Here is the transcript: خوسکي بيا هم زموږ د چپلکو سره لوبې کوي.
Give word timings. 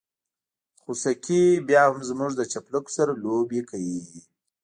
خوسکي 0.81 1.43
بيا 1.67 1.83
هم 1.89 1.99
زموږ 2.09 2.31
د 2.35 2.41
چپلکو 2.51 2.89
سره 2.97 3.11
لوبې 3.23 3.61
کوي. 3.69 4.01